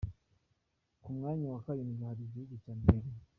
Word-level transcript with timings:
Ku 1.01 1.09
mwanya 1.15 1.45
wa 1.53 1.59
karindwi 1.65 2.01
hari 2.09 2.21
igihugu 2.23 2.53
cya 2.63 2.73
Nigeria. 2.77 3.19